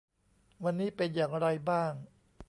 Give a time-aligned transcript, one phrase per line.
[0.63, 1.91] วันนี้เป็นอย่างไรบ้าง